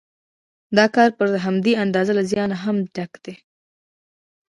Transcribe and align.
دا 0.77 0.85
کار 0.95 1.09
پر 1.17 1.27
همدې 1.45 1.73
اندازه 1.83 2.11
له 2.17 2.23
زیانه 2.31 2.57
هم 2.63 2.77
ډک 2.95 3.11
دی 3.23 3.35